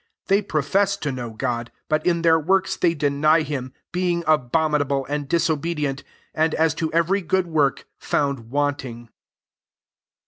[0.21, 4.81] 16 They profess to know God: but in their works they deny himj being abomin
[4.81, 9.09] able, and disobedient, and as to every good work found want ing.